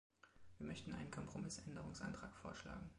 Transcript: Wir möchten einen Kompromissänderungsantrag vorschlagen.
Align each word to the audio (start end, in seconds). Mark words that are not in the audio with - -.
Wir 0.57 0.65
möchten 0.65 0.93
einen 0.95 1.11
Kompromissänderungsantrag 1.11 2.35
vorschlagen. 2.37 2.89